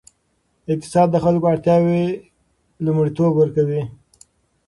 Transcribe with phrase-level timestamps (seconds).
[0.73, 2.01] اقتصاد د خلکو اړتیاوې
[2.85, 3.81] لومړیتوب ورکوي.